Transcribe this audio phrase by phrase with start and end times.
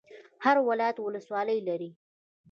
[0.43, 1.89] هر ولایت ولسوالۍ لري